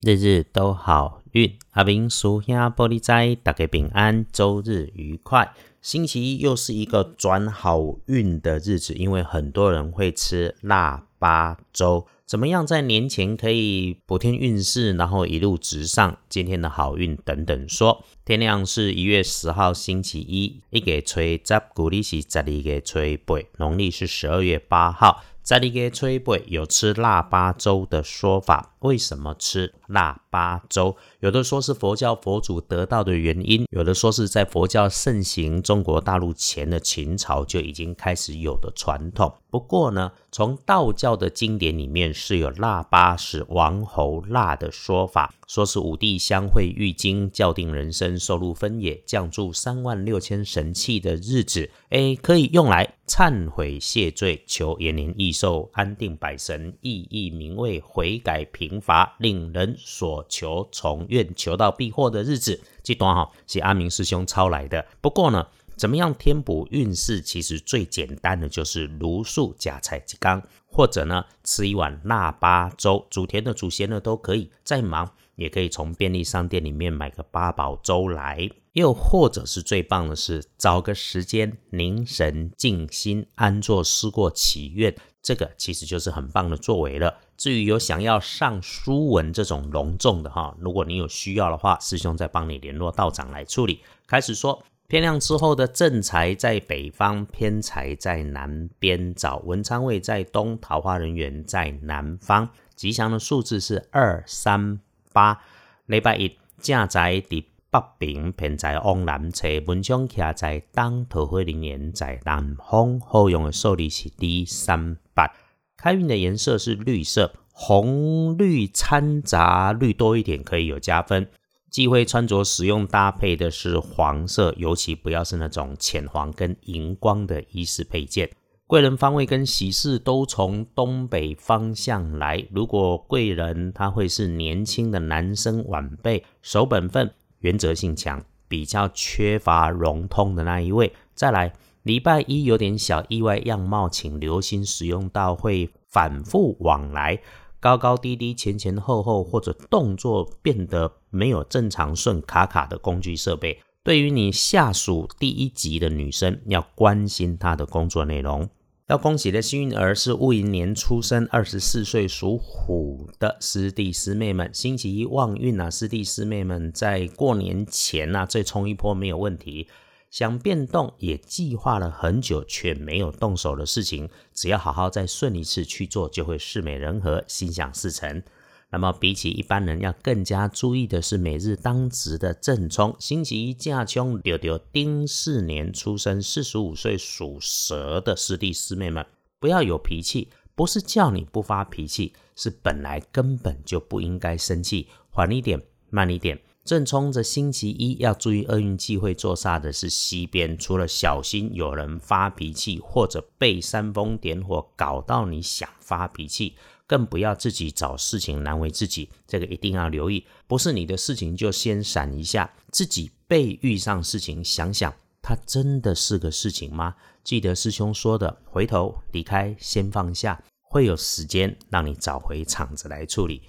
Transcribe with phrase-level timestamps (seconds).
[0.00, 5.52] 日日都好运，阿明属下玻璃仔，大家平安，周日愉快。
[5.82, 12.06] 星期一又是一个转好运的日子，因为很多人会吃腊八粥。
[12.24, 16.16] 怎么样在年前可以补天运势，然后一路直上？
[16.28, 18.04] 今天的好运等等说。
[18.24, 25.24] 天亮是一月十号星期一，一个吹十，古历是十二个吹八，农历是十二月八号。
[25.42, 30.96] 在里个吹背有吃腊八粥的说法，为什么吃腊八粥？
[31.20, 39.32] 有的说是佛教佛祖得道的原因，有的说是在佛教盛行中国大陆前的秦朝就已经开始有的传统。
[39.50, 62.60] 不过呢，从道教的经典里面是有腊八是王侯腊的说法，说是五帝相会玉经，教定人生，受禄分野，降住三万六千神器的日子，哎，可以用来忏悔谢罪，求延年益寿，安定百神，意义名位，悔改平罚，令人所求从愿，求到必获的日子。
[62.82, 64.84] 这段哈是阿明师兄抄来的。
[65.00, 65.46] 不过呢。
[65.78, 67.20] 怎么样填补运势？
[67.20, 74.50] 其实最简单的就是如数加菜鸡缸，或者呢吃一碗腊八粥，煮甜的、煮咸的都可以。
[74.64, 87.18] 再忙也可以从便利商店里面买个八宝粥来，又或者是最棒的是找个时间凝神静心，安坐思过祈愿，这个其实就是很棒的作为了。
[87.36, 93.80] 至于有想要上书文这种隆重的哈，如果你有需要的话，师兄再帮你联络道长来处理。
[94.06, 94.62] 开始说。
[94.90, 99.36] 天亮之后的正财在北方，偏财在南边找。
[99.40, 102.48] 文昌位在东，桃花人缘在南方。
[102.74, 104.80] 吉祥的数字是二三
[105.12, 105.42] 八。
[105.84, 109.46] 礼拜一正宅伫北平，偏在往南侧。
[109.66, 112.98] 文昌徛在东，桃花人缘在南方。
[113.00, 115.30] 好用的数字是二三八。
[115.76, 121.28] 开运的颜色是绿色，红绿掺杂，绿多一点可以有加分。
[121.70, 128.30] 忌讳穿着使用搭配的是黄色，尤其不要是那种浅黄跟荧光的衣饰配件。
[128.66, 132.46] 贵人方位跟喜事都从东北方向来。
[132.50, 137.10] 如果贵人他会是年轻的男生晚辈，守本分，
[137.40, 140.92] 原则性强，比较缺乏融通的那一位。
[141.14, 147.20] 再来，礼拜一有点小意外样貌，请留心使用到会反复往来。
[147.60, 158.48] 高高低低、前前后后，或者动作变得没有正常顺卡卡的工具设备，对于你下属第一级的女生，要关心她的工作内容。
[158.88, 165.68] 要恭喜的幸运儿是戊寅年出生、二十四岁属虎的师弟师妹们，星期一旺运啊！
[165.70, 169.68] 师弟师妹们在过年前啊，再冲一波没有问题。
[170.10, 178.22] 想变动也计划了很久却没有动手的事情，只要好好再顺一次去做，就会事美人和，心想事成。
[178.70, 189.06] 那么比起一般人要更加注意的是，每日当值的正冲，星期一驾冲丢丢丁巳年出生，四十五岁属蛇的师弟师妹们，
[189.40, 196.38] 不要有脾气，不是叫你不发脾气，是本来根本就不应该生气，缓一点，慢一点。
[196.62, 206.56] 正冲着星期一要注意厄运忌讳坐煞的是西边，除了小心有人发脾气或者被煽风点火搞到你想发脾气，
[206.88, 209.08] 更不要自己找事情难为自己。
[209.28, 216.96] 这个一定要留意，不是你的事情就先闪一下，自己被遇上事情，想想它真的是个事情吗？
[217.22, 223.42] 记得师兄说的，回头离开，先放下，会有时间让你找回场子来处理。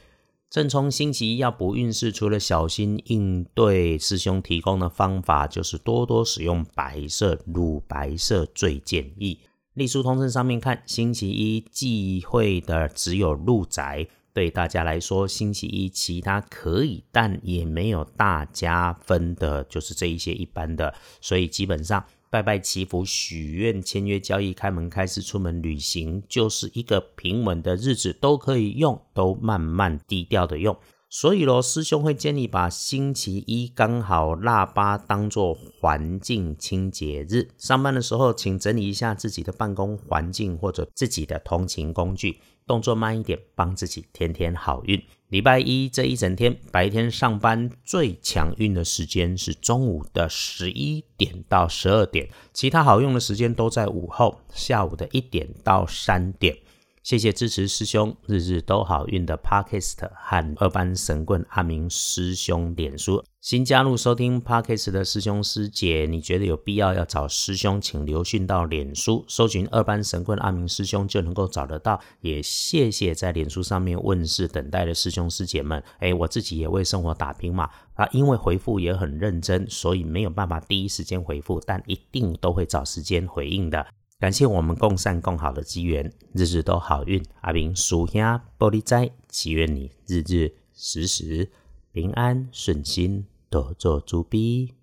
[0.50, 9.40] 正冲星期一要补运势，除了小心应对，师兄提供的方法就是多多使用白色，乳白色最建议。
[9.74, 22.04] 隶书通证上面看，星期一忌讳的只有入宅，对大家来说，星期一其他可以，但也没有大加分的，就是这一些一般的，所以基本上。
[22.32, 30.78] 拜拜祈福、许愿、签约、交易、开门、开市、出门旅行，就是一个平稳的日子，都可以用，都慢慢低调的用。
[31.12, 45.02] 所以咯，师兄会建议把星期一刚好腊八当做环境清洁日，上班的时候请整理一下自己的办公环境或者自己的通勤工具，动作慢一点，帮自己天天好运。
[45.30, 56.56] 礼拜一这一整天，白天上班最强运的时间是中午的十一点到十二点，其他好用的时间都在午后，下午的一点到三点。
[57.02, 63.24] 谢谢支持师兄日日都好运的 Podcast 和二班神棍阿明师兄脸书。
[63.40, 72.00] 新加入收听 Podcast 的师兄师姐，你觉得有必要要找师兄，请留讯到脸书，搜寻二班神棍阿明师兄就能够找得到。
[72.20, 75.82] 也谢谢在脸书上面问世等待的师兄师姐们。
[76.00, 83.88] 哎，我自己也为生活打拼嘛，啊，因为回复也很认真，所以没有办法第一时间回复，但一定都会找时间回应的。
[84.20, 87.24] 感谢我们共善共好的机缘，日日都好运。
[87.40, 91.50] 阿明属下玻璃斋，祈愿你日日时时
[91.94, 94.74] 平安顺心，多做诸逼。